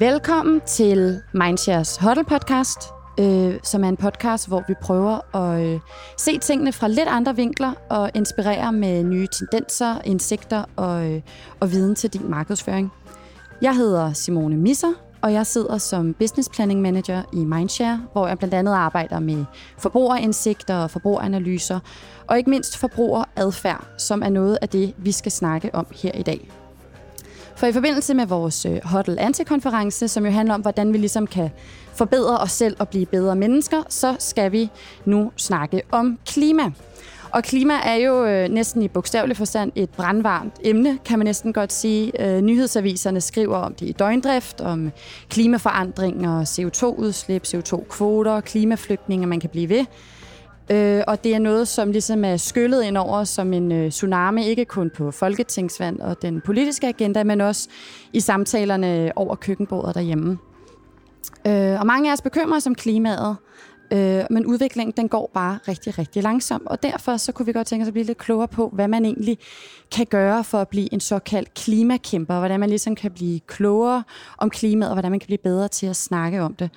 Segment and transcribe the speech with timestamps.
[0.00, 2.78] Velkommen til Mindshares Huddle podcast,
[3.20, 5.80] øh, som er en podcast, hvor vi prøver at øh,
[6.18, 11.22] se tingene fra lidt andre vinkler og inspirere med nye tendenser, indsigter og, øh,
[11.60, 12.92] og viden til din markedsføring.
[13.62, 14.92] Jeg hedder Simone Misser,
[15.22, 19.44] og jeg sidder som Business Planning Manager i Mindshare, hvor jeg blandt andet arbejder med
[19.78, 21.80] forbrugerindsigter og forbrugeranalyser,
[22.26, 26.22] og ikke mindst forbrugeradfærd, som er noget af det, vi skal snakke om her i
[26.22, 26.59] dag.
[27.60, 31.26] For i forbindelse med vores Hotel Huddle Anti-konference, som jo handler om, hvordan vi ligesom
[31.26, 31.50] kan
[31.94, 34.70] forbedre os selv og blive bedre mennesker, så skal vi
[35.04, 36.62] nu snakke om klima.
[37.30, 41.52] Og klima er jo øh, næsten i bogstavelig forstand et brandvarmt emne, kan man næsten
[41.52, 42.26] godt sige.
[42.26, 44.92] Øh, nyhedsaviserne skriver om det i døgndrift, om
[45.28, 49.84] klimaforandringer, CO2-udslip, CO2-kvoter, klimaflygtninge, man kan blive ved.
[50.70, 54.46] Øh, og det er noget, som ligesom er skyllet ind over som en øh, tsunami,
[54.46, 57.68] ikke kun på folketingsvand og den politiske agenda, men også
[58.12, 60.38] i samtalerne over køkkenbordet derhjemme.
[61.46, 63.36] Øh, og mange af os bekymrer os om klimaet,
[63.92, 66.66] øh, men udviklingen den går bare rigtig, rigtig langsomt.
[66.66, 69.04] Og derfor så kunne vi godt tænke os at blive lidt klogere på, hvad man
[69.04, 69.38] egentlig
[69.92, 74.02] kan gøre for at blive en såkaldt klimakæmper, hvordan man ligesom kan blive klogere
[74.38, 76.70] om klimaet, og hvordan man kan blive bedre til at snakke om det.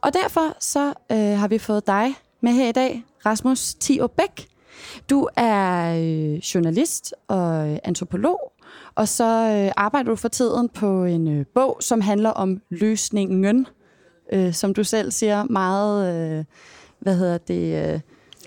[0.00, 4.48] Og derfor så øh, har vi fået dig med her i dag, Rasmus Tio Bæk.
[5.10, 8.52] Du er øh, journalist og antropolog,
[8.94, 13.66] og så øh, arbejder du for tiden på en øh, bog, som handler om løsningen,
[14.32, 16.44] øh, som du selv siger, meget, øh,
[17.00, 17.94] hvad hedder det?
[17.94, 18.00] Øh,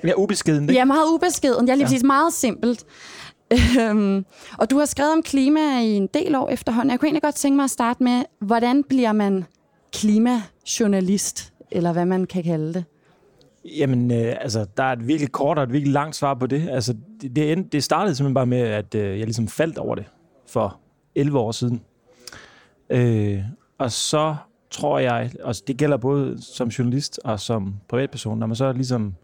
[0.04, 0.74] ja, ubeskeden, ikke?
[0.74, 1.68] Ja, meget ubeskeden.
[1.68, 1.88] Jeg er lige ja.
[1.88, 2.86] præcis meget simpelt.
[3.82, 4.26] Øhm,
[4.58, 6.92] og du har skrevet om klima i en del år efterhånden.
[6.92, 9.46] Jeg kunne egentlig godt tænke mig at starte med, hvordan bliver man
[9.94, 12.84] klimajournalist, eller hvad man kan kalde det?
[13.78, 16.70] Jamen, øh, altså, der er et virkelig kort og et virkelig langt svar på det.
[16.70, 20.06] Altså, det, det, det startede simpelthen bare med, at øh, jeg ligesom faldt over det
[20.48, 20.80] for
[21.16, 21.82] 11 år siden.
[22.90, 23.44] Øh,
[23.78, 24.36] og så
[24.72, 29.16] tror jeg, og det gælder både som journalist og som privatperson, når man så ligesom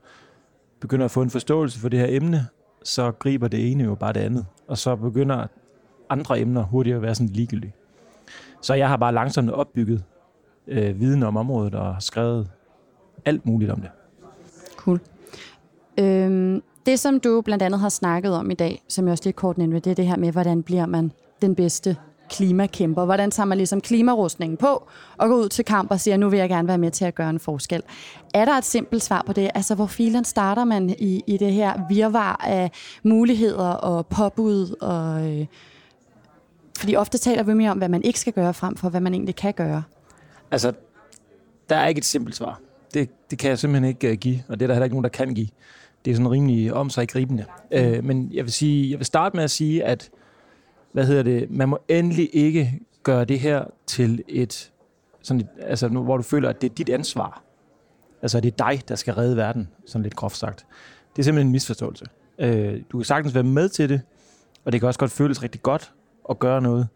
[0.80, 2.48] begynder at få en forståelse for det her emne,
[2.84, 4.46] så griber det ene jo bare det andet.
[4.68, 5.48] Og så begynder
[6.10, 7.74] andre emner hurtigt at være sådan ligegyldige.
[8.62, 10.04] Så jeg har bare langsomt opbygget
[10.68, 12.50] øh, viden om området og skrevet
[13.26, 13.90] alt muligt om det.
[14.86, 15.00] Cool.
[16.00, 19.34] Øhm, det, som du blandt andet har snakket om i dag, som jeg også lige
[19.34, 21.98] kort nævnte, det er det her med, hvordan bliver man den bedste
[22.30, 23.06] klimakæmper?
[23.06, 24.88] Hvordan tager man ligesom klimarustningen på
[25.18, 27.16] og går ud til kamp og siger, nu vil jeg gerne være med til at
[27.16, 27.82] gøre en forskel?
[28.34, 29.50] Er der et simpelt svar på det?
[29.56, 32.72] Altså, hvor filen starter man i, i det her virvar af
[33.04, 34.76] muligheder og påbud?
[34.82, 35.46] Og, øh,
[36.80, 39.14] fordi ofte taler vi mere om, hvad man ikke skal gøre, frem for hvad man
[39.14, 39.84] egentlig kan gøre.
[40.52, 40.74] Altså,
[41.70, 42.60] der er ikke et simpelt svar
[42.96, 45.04] det, det kan jeg simpelthen ikke uh, give, og det er der heller ikke nogen,
[45.04, 45.48] der kan give.
[46.06, 47.46] Det er sådan rimelig om sig gribende.
[47.72, 50.10] Uh, men jeg vil, sige, jeg vil starte med at sige, at
[50.92, 54.72] hvad hedder det, man må endelig ikke gøre det her til et,
[55.22, 57.44] sådan et altså, nu, hvor du føler, at det er dit ansvar.
[58.22, 60.66] Altså, det er dig, der skal redde verden, sådan lidt groft sagt.
[61.16, 62.06] Det er simpelthen en misforståelse.
[62.44, 62.48] Uh,
[62.92, 64.02] du kan sagtens være med til det,
[64.66, 65.94] og det kan også godt føles rigtig godt
[66.30, 66.88] at gøre noget,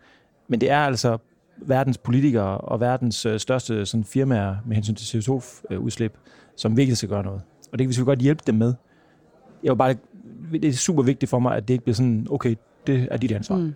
[0.47, 1.17] men det er altså
[1.61, 6.17] verdens politikere og verdens øh, største sådan, firmaer med hensyn til CO2-udslip,
[6.55, 7.41] som virkelig skal gøre noget.
[7.71, 8.73] Og det kan vi selvfølgelig godt hjælpe dem med.
[9.63, 9.95] Jeg bare,
[10.51, 12.55] det er super vigtigt for mig, at det ikke bliver sådan, okay,
[12.87, 13.55] det er dit ansvar.
[13.55, 13.73] Mm.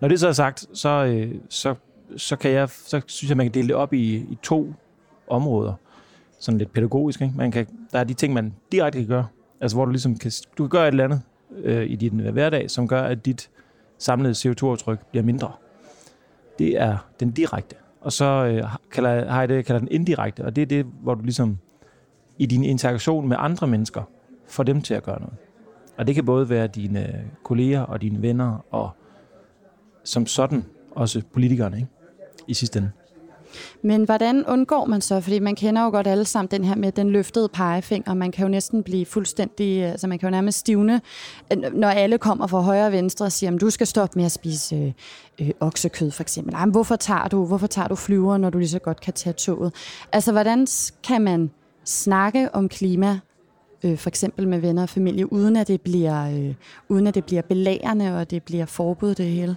[0.00, 1.74] Når det så er sagt, så, øh, så,
[2.16, 4.72] så, kan jeg, så synes jeg, man kan dele det op i, i to
[5.28, 5.72] områder.
[6.38, 7.22] Sådan lidt pædagogisk.
[7.22, 7.34] Ikke?
[7.36, 9.26] Man kan, der er de ting, man direkte kan gøre.
[9.60, 11.22] Altså hvor du ligesom kan, du kan gøre et eller andet
[11.56, 13.50] øh, i din hverdag, som gør, at dit
[13.98, 15.52] samlede CO2-aftryk bliver mindre.
[16.58, 17.76] Det er den direkte.
[18.00, 20.86] Og så øh, kalder, har jeg det, jeg kalder den indirekte, og det er det,
[21.02, 21.58] hvor du ligesom
[22.38, 24.02] i din interaktion med andre mennesker
[24.48, 25.36] får dem til at gøre noget.
[25.96, 28.90] Og det kan både være dine øh, kolleger og dine venner, og
[30.04, 31.88] som sådan også politikerne ikke?
[32.48, 32.90] i sidste ende.
[33.82, 36.92] Men hvordan undgår man så, fordi man kender jo godt alle sammen den her med
[36.92, 40.58] den løftede pegefinger, man kan jo næsten blive fuldstændig, øh, altså man kan jo nærmest
[40.58, 41.00] stivne,
[41.52, 44.24] øh, når alle kommer fra højre og venstre og siger, at du skal stoppe med
[44.24, 44.92] at spise øh,
[45.40, 46.54] øh, oksekød for eksempel.
[46.54, 49.32] Ej, hvorfor tager du, hvorfor tager du flyver, når du lige så godt kan tage
[49.32, 49.74] toget?
[50.12, 50.66] Altså hvordan
[51.02, 51.50] kan man
[51.84, 53.18] snakke om klima
[53.84, 56.54] øh, for eksempel med venner og familie, uden at det bliver, øh,
[56.88, 59.56] uden at det bliver belærende, og det bliver forbud det hele?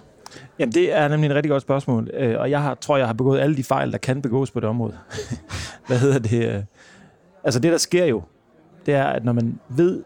[0.58, 3.12] Jamen, det er nemlig et rigtig godt spørgsmål, øh, og jeg har, tror, jeg har
[3.12, 4.98] begået alle de fejl, der kan begås på det område.
[5.86, 6.66] Hvad hedder det?
[7.44, 8.22] Altså, det der sker jo,
[8.86, 10.02] det er, at når man ved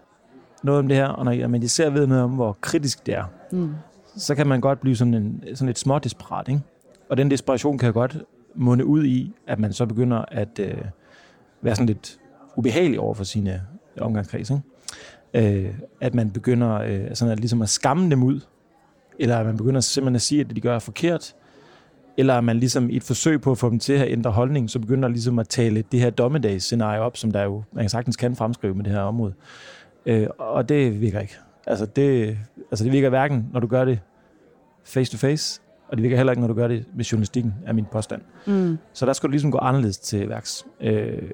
[0.63, 3.25] noget om det her, og når man især ved noget om, hvor kritisk det er,
[3.51, 3.75] mm.
[4.17, 6.61] så kan man godt blive sådan, en, sådan lidt små desperat, ikke?
[7.09, 8.19] Og den desperation kan godt
[8.55, 10.77] munde ud i, at man så begynder at øh,
[11.63, 12.19] være sådan lidt
[12.57, 13.63] ubehagelig over for sine
[14.01, 14.63] omgangskreds, ikke?
[15.35, 18.41] Øh, at man begynder øh, sådan at, ligesom at skamme dem ud,
[19.23, 21.35] eller at man begynder simpelthen at sige, at det, de gør er forkert,
[22.17, 24.71] eller er man ligesom i et forsøg på at få dem til at ændre holdning,
[24.71, 28.37] så begynder ligesom at tale det her dommedagsscenarie op, som der jo, man sagtens kan
[28.37, 29.35] fremskrive med det her område.
[30.07, 31.37] Øh, og det virker ikke.
[31.67, 32.39] Altså det,
[32.71, 34.01] altså det virker hverken, når du gør det
[34.85, 37.73] face to face, og det virker heller ikke, når du gør det med journalistikken, er
[37.73, 38.23] min påstand.
[38.47, 38.79] Mm.
[38.93, 40.67] Så der skal du ligesom gå anderledes til værks.
[40.81, 41.31] Øh,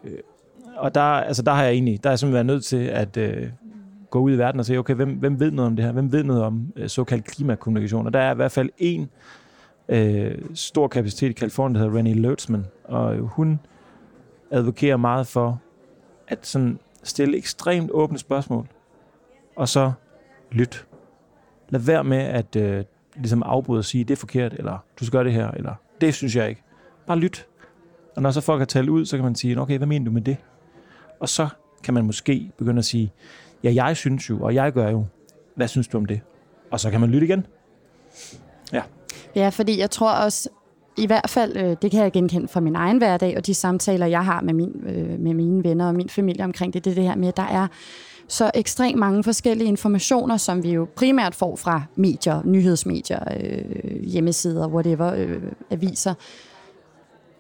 [0.77, 3.17] og der, altså der har jeg egentlig, der er jeg simpelthen været nødt til at
[3.17, 3.49] øh,
[4.11, 5.93] gå ud i verden og se, okay, hvem, hvem ved noget om det her?
[5.93, 8.07] Hvem ved noget om øh, såkaldt klimakommunikation?
[8.07, 9.11] Og der er i hvert fald en
[9.89, 13.61] øh, stor kapacitet i Kalifornien, der hedder Rennie Lertzman, og øh, hun
[14.51, 15.61] advokerer meget for
[16.29, 18.67] at sådan stille ekstremt åbne spørgsmål,
[19.57, 19.93] og så
[20.51, 20.87] lyt.
[21.69, 22.85] Lad være med at øh,
[23.17, 26.15] ligesom afbryde og sige, det er forkert, eller du skal gøre det her, eller det
[26.15, 26.63] synes jeg ikke.
[27.07, 27.47] Bare lyt.
[28.17, 30.11] Og når så folk har talt ud, så kan man sige, okay, hvad mener du
[30.11, 30.37] med det?
[31.21, 31.49] Og så
[31.85, 33.13] kan man måske begynde at sige,
[33.65, 35.05] ja, jeg synes jo, og jeg gør jo.
[35.55, 36.21] Hvad synes du om det?
[36.71, 37.47] Og så kan man lytte igen.
[38.73, 38.83] Ja.
[39.37, 40.49] Ja, fordi jeg tror også,
[40.99, 44.07] i hvert fald, øh, det kan jeg genkende fra min egen hverdag, og de samtaler,
[44.07, 46.95] jeg har med, min, øh, med mine venner og min familie omkring det, det er
[46.95, 47.67] det her med, at der er
[48.29, 54.69] så ekstremt mange forskellige informationer, som vi jo primært får fra medier, nyhedsmedier, øh, hjemmesider,
[54.69, 56.15] whatever, øh, aviser,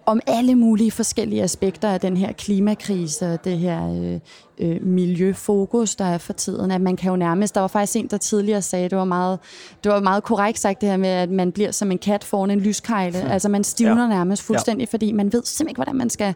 [0.09, 4.21] om alle mulige forskellige aspekter af den her klimakrise og det her øh,
[4.59, 6.71] øh, miljøfokus, der er for tiden.
[6.71, 9.39] At man kan jo nærmest, der var faktisk en, der tidligere sagde, det var meget,
[9.85, 12.51] det var meget korrekt sagt det her med, at man bliver som en kat foran
[12.51, 13.19] en lyskejle.
[13.19, 13.29] Ja.
[13.29, 14.09] Altså man stivner ja.
[14.09, 14.91] nærmest fuldstændig, ja.
[14.91, 16.35] fordi man ved simpelthen ikke, hvordan man skal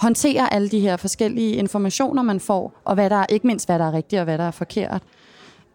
[0.00, 3.84] håndtere alle de her forskellige informationer, man får, og hvad der, ikke mindst hvad der
[3.84, 5.02] er rigtigt og hvad der er forkert.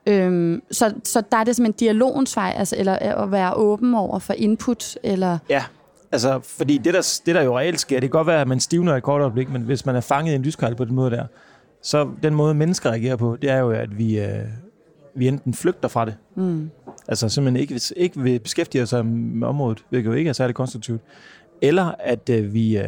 [0.08, 4.20] Øhm, så, så der er det simpelthen dialogens vej, altså, eller at være åben over
[4.20, 5.38] for input, eller...
[5.50, 5.64] Ja,
[6.12, 8.60] Altså, fordi det der, det der jo reelt sker, det kan godt være, at man
[8.60, 11.12] stivner et kort øjeblik, men hvis man er fanget i en lyskejl på den måde
[11.12, 11.26] der,
[11.82, 14.46] så den måde, mennesker reagerer på, det er jo, at vi, øh,
[15.16, 16.16] vi enten flygter fra det.
[16.36, 16.70] Mm.
[17.08, 21.02] Altså simpelthen ikke, ikke vil beskæftige os med området, hvilket jo ikke er særlig konstruktivt.
[21.62, 22.86] Eller at øh, vi øh,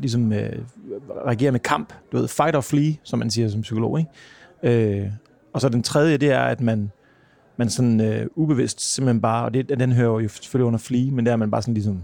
[0.00, 0.58] ligesom øh,
[1.26, 1.92] reagerer med kamp.
[2.12, 3.98] Du ved, fight or flee, som man siger som psykolog.
[3.98, 5.00] Ikke?
[5.02, 5.10] Øh,
[5.52, 6.90] og så den tredje, det er, at man,
[7.56, 11.26] man sådan øh, ubevidst simpelthen bare, og det, den hører jo selvfølgelig under flee, men
[11.26, 12.02] det er, man bare sådan ligesom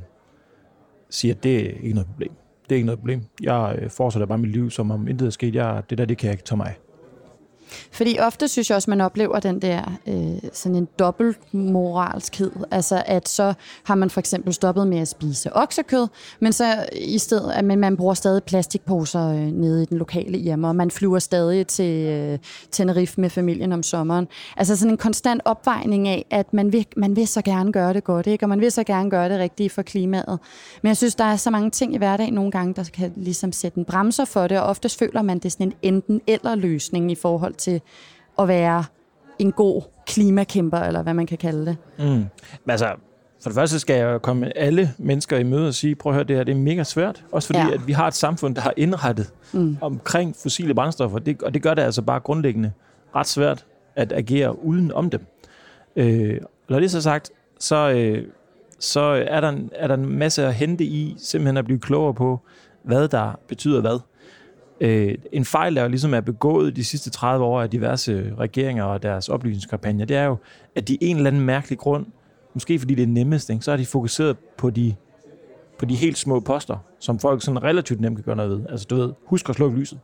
[1.15, 2.33] siger, at det er ikke noget problem.
[2.65, 3.23] Det er ikke noget problem.
[3.43, 5.55] Jeg øh, fortsætter bare mit liv, som om intet er sket.
[5.55, 6.75] Jeg, det der, det kan jeg ikke tage mig
[7.93, 12.51] fordi ofte synes jeg også, man oplever den der øh, sådan en dobbelt moralskhed.
[12.71, 13.55] Altså at så
[13.85, 16.07] har man for eksempel stoppet med at spise oksekød,
[16.41, 20.39] men så i stedet, at man, man bruger stadig plastikposer øh, nede i den lokale
[20.39, 22.39] hjemme, og man flyver stadig til øh,
[22.71, 24.29] Tenerife med familien om sommeren.
[24.57, 28.05] Altså sådan en konstant opvejning af, at man vil, man vil så gerne gøre det
[28.05, 28.45] godt, ikke?
[28.45, 30.39] og man vil så gerne gøre det rigtige for klimaet.
[30.83, 33.53] Men jeg synes, der er så mange ting i hverdagen nogle gange, der kan ligesom
[33.53, 37.15] sætte en bremser for det, og oftest føler man det sådan en enten-eller løsning i
[37.15, 37.64] forhold til
[38.39, 38.85] at være
[39.39, 41.77] en god klimakæmper, eller hvad man kan kalde det.
[41.99, 42.05] Mm.
[42.05, 42.31] Men
[42.69, 42.95] altså,
[43.43, 46.25] for det første skal jeg komme alle mennesker i møde og sige, prøv at høre,
[46.25, 47.25] det her det er mega svært.
[47.33, 47.71] Også fordi, ja.
[47.71, 49.77] at vi har et samfund, der har indrettet mm.
[49.81, 52.73] omkring fossile brændstoffer, det, og det gør det altså bare grundlæggende
[53.15, 53.65] ret svært
[53.97, 55.27] at agere uden om dem.
[55.97, 58.25] Øh, når det er så sagt, så, øh,
[58.79, 62.15] så er, der en, er der en masse at hente i simpelthen at blive klogere
[62.15, 62.41] på,
[62.83, 64.01] hvad der betyder hvad.
[64.85, 69.03] Øh, en fejl, der ligesom er begået de sidste 30 år af diverse regeringer og
[69.03, 70.37] deres oplysningskampagner, det er jo,
[70.75, 72.07] at de en eller anden mærkelig grund,
[72.55, 74.95] måske fordi det er nemmest, ikke, så har de fokuseret på de,
[75.79, 78.67] på de helt små poster, som folk sådan relativt nemt kan gøre noget ved.
[78.69, 80.01] Altså du ved, husk at slukke lyset.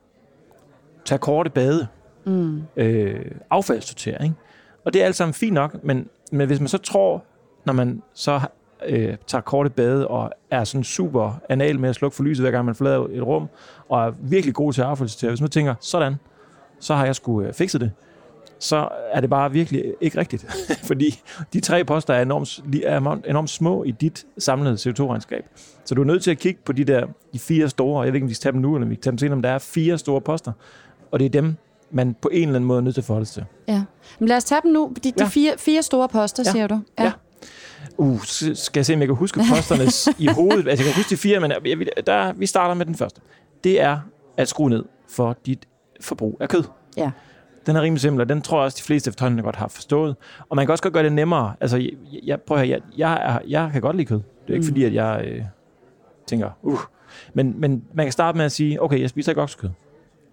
[1.04, 1.87] Tag korte bade.
[2.25, 2.62] Mm.
[2.76, 4.37] Øh, affaldssortering.
[4.84, 7.25] Og det er alt sammen fint nok, men, men hvis man så tror,
[7.64, 8.40] når man så
[8.87, 12.50] øh, tager korte bade og er sådan super anal med at slukke for lyset, hver
[12.50, 13.49] gang man forlader et rum,
[13.88, 15.30] og er virkelig god til at affaldssortere.
[15.30, 16.14] Hvis man tænker, sådan,
[16.80, 17.90] så har jeg sgu øh, fikset det,
[18.58, 20.46] så er det bare virkelig ikke rigtigt.
[20.88, 21.20] Fordi
[21.52, 25.44] de tre poster er enormt, er enormt små i dit samlede CO2-regnskab.
[25.84, 28.14] Så du er nødt til at kigge på de der de fire store, jeg ved
[28.14, 29.50] ikke, om vi skal tage dem nu, eller vi kan tage dem senere, men der
[29.50, 30.52] er fire store poster,
[31.10, 31.56] og det er dem,
[31.90, 33.44] man på en eller anden måde er nødt til at forholde sig til.
[33.68, 33.82] Ja.
[34.18, 34.92] Men lad os tage dem nu.
[35.04, 35.25] De, de ja.
[35.25, 36.50] fire, fire store poster, ja.
[36.50, 36.80] siger du.
[36.99, 37.04] Ja.
[37.04, 37.12] ja.
[37.97, 40.68] Uh, skal jeg se, om jeg kan huske posternes i hovedet.
[40.68, 43.20] Altså, jeg kan huske de fire, men jeg, der, vi starter med den første.
[43.64, 43.99] Det er
[44.37, 45.68] at skrue ned for dit
[46.00, 46.64] forbrug af kød.
[46.97, 47.11] Ja.
[47.66, 50.16] Den er rimelig simpel, og den tror jeg også, de fleste efterhånden godt har forstået.
[50.49, 51.54] Og man kan også godt gøre det nemmere.
[51.61, 51.90] Altså, jeg,
[52.25, 54.16] jeg, prøv at høre, jeg, jeg, er, jeg kan godt lide kød.
[54.16, 54.68] Det er ikke mm.
[54.68, 55.42] fordi, at jeg øh,
[56.26, 56.78] tænker, uh.
[57.35, 59.70] Men, men man kan starte med at sige, okay, jeg spiser ikke oksekød.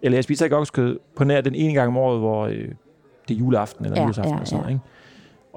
[0.02, 2.68] Eller jeg spiser ikke oksekød på nær den ene gang om året, hvor øh,
[3.28, 4.36] det er juleaften eller ja, juleaften.
[4.36, 4.70] Ja, og sådan, ja.
[4.70, 4.82] Ikke?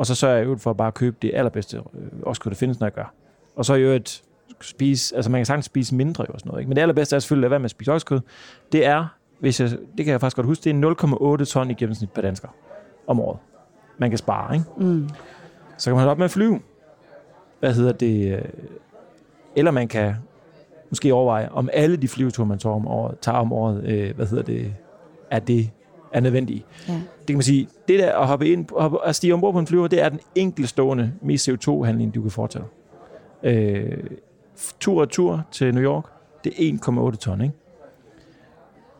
[0.00, 1.82] Og så sørger jeg jo for at bare købe det allerbedste øh,
[2.22, 3.14] også der findes, når jeg gør.
[3.56, 4.22] Og så er jo et
[4.60, 6.68] spise, altså man kan sagtens spise mindre jo og sådan noget, ikke?
[6.68, 8.20] Men det allerbedste er selvfølgelig at være med at spise oksekød.
[8.72, 9.06] Det er,
[9.38, 12.22] hvis jeg, det kan jeg faktisk godt huske, det er 0,8 ton i gennemsnit per
[12.22, 12.48] dansker
[13.06, 13.38] om året.
[13.98, 14.66] Man kan spare, ikke?
[14.76, 15.08] Mm.
[15.76, 16.60] Så kan man holde op med at flyve.
[17.60, 18.46] Hvad hedder det?
[19.56, 20.14] Eller man kan
[20.90, 24.26] måske overveje, om alle de flyveture, man tager om året, tager om året øh, hvad
[24.26, 24.74] hedder det,
[25.30, 25.70] er det
[26.12, 26.64] er nødvendige.
[26.88, 26.92] Ja.
[26.92, 28.68] Det kan man sige, det der at hoppe ind,
[29.04, 32.64] at stige ombord på en flyver, det er den enkeltstående mest CO2-handling, du kan foretage.
[33.42, 33.98] Øh,
[34.80, 36.04] tur og tur til New York,
[36.44, 37.54] det er 1,8 ton, ikke?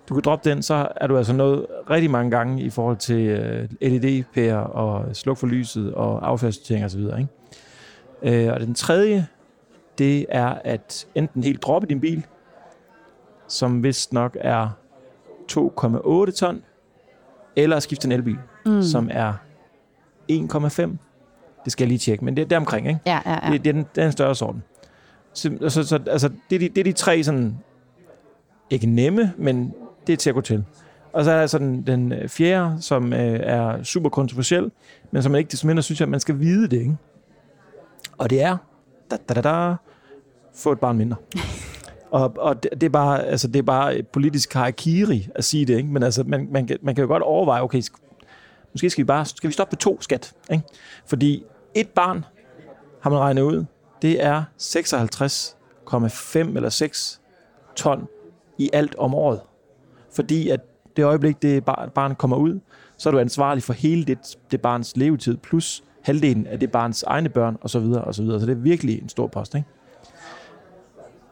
[0.09, 3.27] Du kan droppe den, så er du altså nået rigtig mange gange i forhold til
[3.27, 7.01] øh, LED-pærer og sluk for lyset og affaldssortering osv.
[7.01, 8.47] Ikke?
[8.47, 9.27] Øh, og den tredje,
[9.99, 12.27] det er at enten helt droppe din bil,
[13.49, 14.69] som vist nok er
[15.53, 16.63] 2,8 ton,
[17.57, 18.83] eller at skifte en elbil, mm.
[18.83, 19.33] som er
[20.33, 20.97] 1,5.
[21.65, 23.01] Det skal jeg lige tjekke, men det er deromkring, ikke?
[23.07, 23.53] Ja, ja, ja.
[23.53, 24.55] Det, det, er den, det er en større sort.
[25.33, 27.59] Så, så, så, altså, det, er de, det er de tre sådan,
[28.71, 29.75] ikke nemme, men
[30.07, 30.65] det er til at gå til.
[31.13, 34.71] Og så er der den, den øh, fjerde, som øh, er super kontroversiel,
[35.11, 36.97] men som man ikke desto mindre synes, at man skal vide det, ikke?
[38.19, 38.57] Og det er,
[39.11, 39.75] da, da, da, da,
[40.55, 41.17] få et barn mindre.
[42.11, 45.65] og, og det, det, er bare, altså, det er bare et politisk harakiri at sige
[45.67, 45.89] det, ikke?
[45.89, 48.19] Men altså, man, man, man kan jo godt overveje, okay, sk-
[48.73, 50.65] måske skal vi bare skal vi stoppe på to skat, ikke?
[51.07, 52.25] Fordi et barn,
[53.01, 53.65] har man regnet ud,
[54.03, 57.21] det er 56,5 eller 6
[57.77, 58.07] ton
[58.59, 59.41] i alt om året.
[60.13, 60.61] Fordi at
[60.97, 62.61] det øjeblik, det bar- barn kommer ud,
[62.97, 64.19] så er du ansvarlig for hele det,
[64.51, 68.23] det barns levetid, plus halvdelen af det barns egne børn, og så videre, og så
[68.23, 68.41] videre.
[68.41, 69.69] Så det er virkelig en stor post, ikke?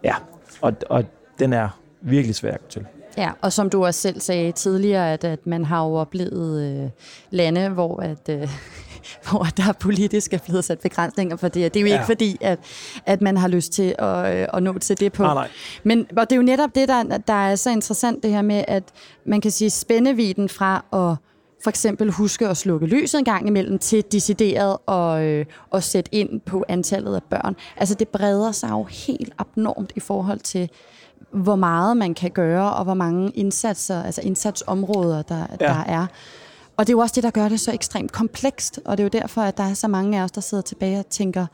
[0.04, 0.14] Ja,
[0.60, 1.04] og, og
[1.38, 1.68] den er
[2.00, 2.86] virkelig svær at gå til.
[3.16, 6.90] Ja, og som du også selv sagde tidligere, at, at man har jo oplevet øh,
[7.30, 8.48] lande, hvor, at, øh,
[9.30, 11.74] hvor der er politisk er blevet sat begrænsninger for det.
[11.74, 12.02] Det er jo ikke Ja.
[12.04, 12.58] fordi, at,
[13.06, 15.22] at man har lyst til at, øh, at nå til det på.
[15.22, 15.48] Nej, nej.
[15.82, 18.64] Men og det er jo netop det, der, der er så interessant, det her med,
[18.68, 18.84] at
[19.24, 21.16] man kan sige spændeviden fra at
[21.62, 26.14] for eksempel huske at slukke lyset en gang imellem, til decideret og, øh, at sætte
[26.14, 27.56] ind på antallet af børn.
[27.76, 30.70] Altså det breder sig jo helt abnormt i forhold til,
[31.32, 35.66] hvor meget man kan gøre, og hvor mange indsatser, altså indsatsområder, der, ja.
[35.66, 36.06] der er.
[36.76, 39.04] Og det er jo også det, der gør det så ekstremt komplekst, og det er
[39.04, 41.46] jo derfor, at der er så mange af os, der sidder tilbage og tænker,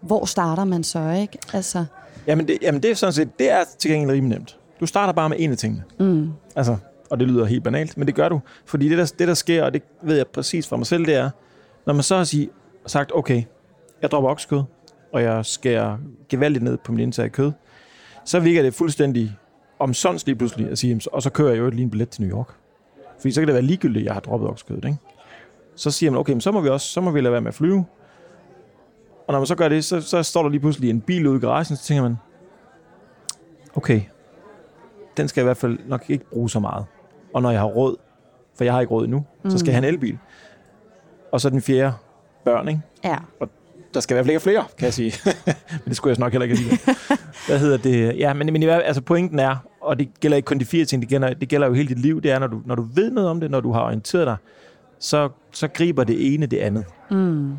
[0.00, 1.38] hvor starter man så, ikke?
[1.52, 1.84] Altså,
[2.26, 4.56] Jamen det, jamen det er sådan set, det er til gengæld rimelig nemt.
[4.80, 5.84] Du starter bare med en af tingene.
[6.00, 6.30] Mm.
[6.56, 6.76] Altså,
[7.10, 8.40] og det lyder helt banalt, men det gør du.
[8.64, 11.14] Fordi det der, det, der sker, og det ved jeg præcis fra mig selv, det
[11.14, 11.30] er,
[11.86, 12.50] når man så har sige,
[12.86, 13.42] sagt, okay,
[14.02, 14.62] jeg dropper oksekød,
[15.12, 15.98] og jeg skærer
[16.28, 17.52] gevaldigt ned på min indtag af kød,
[18.24, 19.36] så virker det fuldstændig
[19.78, 22.38] omsonst lige pludselig at sige, og så kører jeg jo lige en billet til New
[22.38, 22.54] York.
[23.18, 24.96] Fordi så kan det være ligegyldigt, at jeg har droppet oksekødet, ikke?
[25.76, 27.48] Så siger man, okay, men så må vi også, så må vi lade være med
[27.48, 27.84] at flyve.
[29.26, 31.36] Og når man så gør det, så, så står der lige pludselig en bil ude
[31.36, 32.16] i garagen, så tænker man,
[33.74, 34.00] okay,
[35.16, 36.84] den skal jeg i hvert fald nok ikke bruge så meget.
[37.34, 37.96] Og når jeg har råd,
[38.54, 39.50] for jeg har ikke råd endnu, mm.
[39.50, 40.18] så skal jeg have en elbil.
[41.32, 41.92] Og så den fjerde,
[42.44, 42.80] børn, ikke?
[43.04, 43.16] ja.
[43.94, 45.12] Der skal i hvert fald ikke flere, kan jeg sige.
[45.70, 46.78] men det skulle jeg nok heller ikke alligevel.
[47.48, 48.18] Hvad hedder det?
[48.18, 51.08] Ja, men, men altså pointen er, og det gælder ikke kun de fire ting, det
[51.08, 53.30] gælder, det gælder jo hele dit liv, det er, når du, når du ved noget
[53.30, 54.36] om det, når du har orienteret dig,
[54.98, 56.84] så, så griber det ene det andet.
[57.10, 57.56] Mm.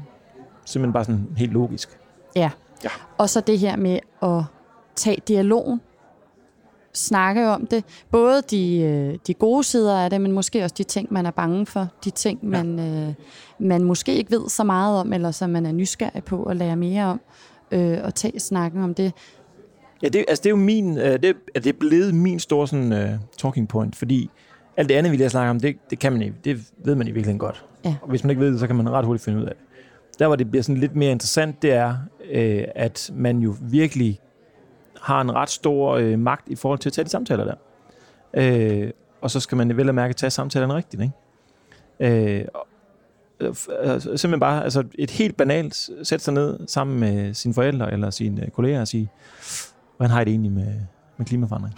[0.65, 1.99] Simpelthen bare sådan helt logisk.
[2.35, 2.49] Ja.
[2.83, 2.89] Ja.
[3.17, 4.43] Og så det her med at
[4.95, 5.81] tage dialogen,
[6.93, 7.83] snakke om det.
[8.11, 11.31] Både de, øh, de gode sider af det, men måske også de ting, man er
[11.31, 11.87] bange for.
[12.05, 13.13] De ting, man, øh,
[13.59, 16.75] man måske ikke ved så meget om, eller som man er nysgerrig på at lære
[16.75, 17.21] mere om.
[17.71, 19.13] Øh, og tage snakken om det.
[20.03, 22.67] Ja, det, altså det er jo min, øh, det, er- det er blevet min store
[22.67, 24.29] sådan, uh, talking point, fordi
[24.77, 26.95] alt det andet, vi lige har snakket om, det, det kan man ikke, det ved
[26.95, 27.65] man i virkeligheden godt.
[27.85, 27.95] Ja.
[28.01, 29.65] Og hvis man ikke ved det, så kan man ret hurtigt finde ud af det.
[30.19, 31.95] Der, hvor det bliver sådan lidt mere interessant, det er,
[32.31, 34.19] øh, at man jo virkelig
[35.01, 37.55] har en ret stor øh, magt i forhold til at tage de samtaler der.
[38.33, 38.91] Øh,
[39.21, 42.39] og så skal man vel at mærke tage samtalerne rigtigt, ikke?
[42.39, 42.67] Øh, og-
[43.39, 47.91] øh, altså, simpelthen bare altså et helt banalt sætte sig ned sammen med sine forældre
[47.93, 49.09] eller sine øh, kolleger og sige,
[49.97, 50.73] hvordan har I det egentlig med,
[51.17, 51.75] med klimaforandring?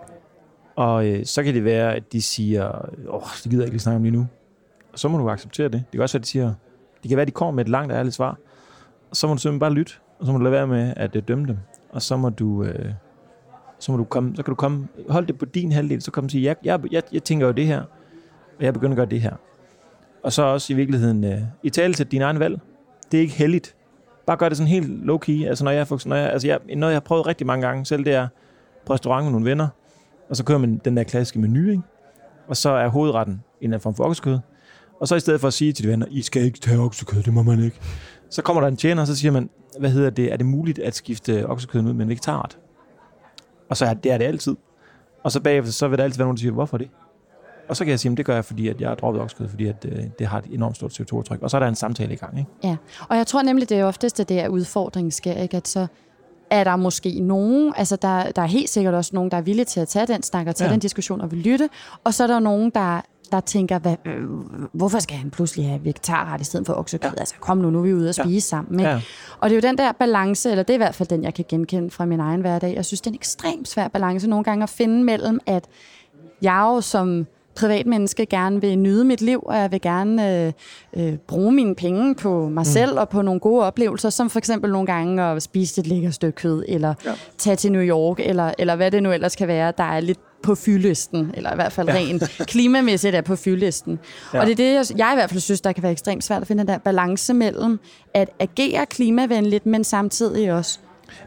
[0.76, 3.80] og øh, så kan det være, at de siger, åh, det gider jeg ikke lige
[3.80, 4.26] snakke om lige nu.
[4.92, 5.72] Og så må du acceptere det.
[5.72, 6.54] Det kan også være, at de siger,
[7.02, 8.38] det kan være, at de kommer med et langt og ærligt svar.
[9.10, 11.16] Og så må du simpelthen bare lytte, og så må du lade være med at
[11.16, 11.58] øh, dømme dem.
[11.96, 12.92] Og så må du, øh,
[13.78, 16.24] så må du komme, så kan du komme, hold det på din halvdel, så kom
[16.24, 17.80] og sige, jeg, jeg, jeg, jeg tænker jo det her,
[18.58, 19.32] og jeg begynder at gøre det her.
[20.22, 22.60] Og så også i virkeligheden, øh, i tale til din egen valg.
[23.12, 23.76] Det er ikke heldigt.
[24.26, 25.48] Bare gør det sådan helt low-key.
[25.48, 28.04] Altså, når jeg, når jeg, altså jeg, noget, jeg har prøvet rigtig mange gange selv,
[28.04, 28.28] det er
[28.86, 29.68] på restaurant med nogle venner,
[30.28, 31.82] og så kører man den der klassiske menu, ikke?
[32.48, 34.38] og så er hovedretten en eller anden form for oksekød.
[35.00, 37.22] Og så i stedet for at sige til de venner, I skal ikke tage oksekød,
[37.22, 37.80] det må man ikke.
[38.30, 40.78] Så kommer der en tjener, og så siger man, hvad hedder det, er det muligt
[40.78, 42.58] at skifte oksekød ud med en vegetarret?
[43.68, 44.56] Og så er det er det altid.
[45.22, 46.88] Og så bagefter, så vil der altid være nogen, der siger, hvorfor det?
[47.68, 49.48] Og så kan jeg sige, at det gør jeg, fordi at jeg har droppet oksekød,
[49.48, 51.42] fordi at, øh, det har et enormt stort CO2-tryk.
[51.42, 52.38] Og så er der en samtale i gang.
[52.38, 52.50] Ikke?
[52.64, 52.76] Ja,
[53.08, 55.56] og jeg tror nemlig, det er oftest, at det er udfordringen sker, ikke?
[55.56, 55.86] at så
[56.50, 59.64] er der måske nogen, altså der, der er helt sikkert også nogen, der er villige
[59.64, 60.70] til at tage den snak og tage ja.
[60.70, 60.72] Ja.
[60.72, 61.68] den diskussion og vil lytte,
[62.04, 63.00] og så er der nogen, der,
[63.32, 64.24] der tænker, hvad, øh,
[64.72, 67.10] hvorfor skal han pludselig have vegetarret i stedet for oksekød?
[67.10, 67.20] Ja.
[67.20, 68.22] Altså kom nu, nu er vi ude og Ja.
[68.22, 68.80] spise sammen.
[68.80, 68.90] Ikke?
[68.90, 69.00] Ja.
[69.40, 71.34] Og det er jo den der balance, eller det er i hvert fald den, jeg
[71.34, 72.74] kan genkende fra min egen hverdag.
[72.74, 75.64] Jeg synes, det er en ekstremt svær balance nogle gange at finde mellem, at
[76.42, 77.26] jeg jo som
[77.56, 80.52] privatmenneske gerne vil nyde mit liv, og jeg vil gerne øh,
[80.96, 82.98] øh, bruge mine penge på mig selv mm.
[82.98, 86.36] og på nogle gode oplevelser, som for eksempel nogle gange at spise et lækkert stykke
[86.36, 87.10] kød, eller ja.
[87.10, 87.16] Ja.
[87.38, 90.18] tage til New York, eller, eller hvad det nu ellers kan være, der er lidt
[90.42, 91.94] på fyldlisten, eller i hvert fald ja.
[91.94, 92.22] rent
[92.52, 93.98] klimamæssigt er på fyldlisten.
[94.32, 94.38] Ja.
[94.38, 94.40] Ja.
[94.40, 96.42] Og det er det, jeg, jeg i hvert fald synes, der kan være ekstremt svært
[96.42, 97.80] at finde den der balance mellem
[98.14, 100.78] at agere klimavenligt, men samtidig også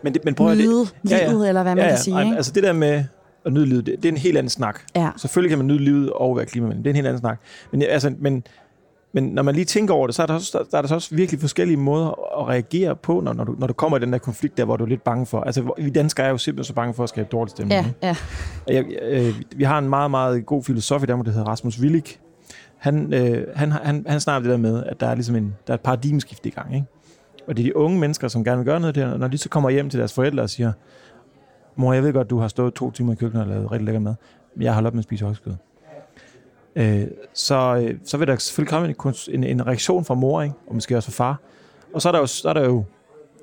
[0.04, 2.16] Men, det, men prøv at nyde livet, eller hvad man kan sige.
[2.16, 2.36] Ej, Ikke?
[2.36, 3.04] Altså det der med
[3.46, 4.80] at nyde livet, det, det er en helt anden snak.
[4.96, 5.10] Ja.
[5.18, 6.84] Selvfølgelig kan man nyde livet og være klimavenlig.
[6.84, 7.40] Det er en helt anden snak.
[7.72, 8.44] Men, altså, men,
[9.14, 10.96] men når man lige tænker over det, så er der, også, der er der så
[10.96, 14.14] også virkelig forskellige måder at reagere på, når, når, du, når du kommer i den
[14.14, 15.42] der konflikt der, hvor du er lidt bange for.
[15.42, 17.96] Altså, vi danskere er jo simpelthen så bange for at skabe dårlig stemning.
[18.02, 18.16] Ja, ja.
[18.68, 22.04] Jeg, øh, vi har en meget, meget god filosof i Danmark, der hedder Rasmus Willig.
[22.78, 25.74] Han, øh, han, han, han snakker det der med, at der er ligesom en, der
[25.74, 26.76] er et paradigmeskift i gang.
[26.76, 26.88] Ikke?
[27.48, 29.38] Og det er de unge mennesker, som gerne vil gøre noget der, og når de
[29.38, 30.72] så kommer hjem til deres forældre og siger,
[31.80, 34.00] mor, jeg ved godt, du har stået to timer i køkkenet og lavet rigtig lækker
[34.00, 34.16] mad,
[34.56, 35.54] men jeg har holdt op med at spise oksekød.
[36.76, 40.56] Øh, så, øh, så vil der selvfølgelig komme en, en, en reaktion fra mor, ikke?
[40.68, 41.40] og måske også fra far.
[41.94, 42.84] Og så er der jo, så er der jo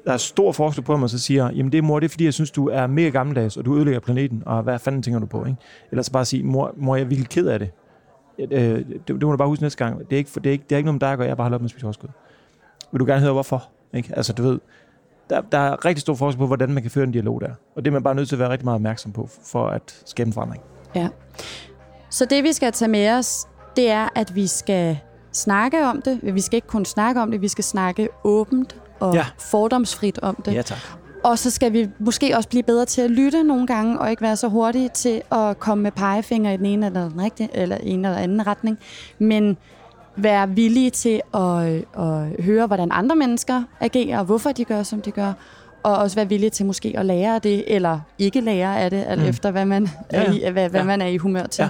[0.06, 2.08] der er stor forskel på, at man så siger, jamen det er mor, det er
[2.08, 5.20] fordi, jeg synes, du er mega gammeldags, og du ødelægger planeten, og hvad fanden tænker
[5.20, 5.58] du på, ikke?
[5.90, 7.70] Eller så bare sige, mor, mor jeg er virkelig ked af det.
[8.38, 9.98] Øh, det, det må du bare huske næste gang.
[9.98, 11.28] Det er ikke, for, det er ikke, det er ikke noget med dig at gøre,
[11.28, 12.08] jeg bare holder op med at spise oksekød.
[12.92, 13.68] Vil du gerne høre, hvorfor?
[13.94, 14.12] Ikke?
[14.16, 14.58] Altså, du ved,
[15.30, 17.50] der, der er rigtig stor forskel på, hvordan man kan føre en dialog der.
[17.76, 20.02] Og det er man bare nødt til at være rigtig meget opmærksom på, for at
[20.04, 20.62] skabe en forandring.
[20.94, 21.08] Ja.
[22.10, 24.98] Så det, vi skal tage med os, det er, at vi skal
[25.32, 26.20] snakke om det.
[26.22, 29.26] Vi skal ikke kun snakke om det, vi skal snakke åbent og ja.
[29.38, 30.54] Fordomsfrit om det.
[30.54, 30.78] Ja, tak.
[31.24, 34.22] Og så skal vi måske også blive bedre til at lytte nogle gange, og ikke
[34.22, 37.76] være så hurtige til at komme med pegefinger i den ene eller den rigtige, eller
[37.76, 38.78] en eller anden retning.
[39.18, 39.56] Men
[40.16, 41.66] være villige til at,
[41.98, 45.32] at høre, hvordan andre mennesker agerer, og hvorfor de gør, som de gør.
[45.82, 49.04] Og også være villige til måske at lære af det, eller ikke lære af det,
[49.08, 49.28] alt Mm.
[49.28, 50.48] efter hvad man, Ja, er, ja.
[50.48, 50.86] i, hvad, hvad Ja.
[50.86, 51.64] man er i humør til.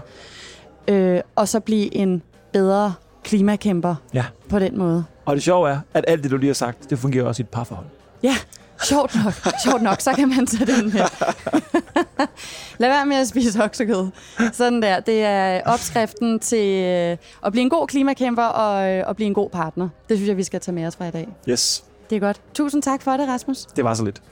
[0.88, 0.94] Ja.
[0.94, 4.24] Øh, og så blive en bedre klimakæmper Ja.
[4.48, 5.04] på den måde.
[5.24, 7.44] Og det sjove er, at alt det, du lige har sagt, det fungerer også i
[7.44, 7.86] et parforhold.
[8.22, 8.34] Ja,
[8.84, 9.34] sjovt nok.
[9.64, 11.00] sjovt nok, så kan man tage den med.
[12.78, 14.06] Lad være med at spise oksekød.
[14.52, 15.00] Sådan der.
[15.00, 19.34] Det er opskriften til øh, at blive en god klimakæmper og øh, at blive en
[19.34, 19.88] god partner.
[20.08, 21.28] Det synes jeg, vi skal tage med os fra i dag.
[21.48, 22.40] Yes, Det er godt.
[22.54, 23.58] Tusind tak for det, Rasmus.
[23.64, 24.22] det var så lidt.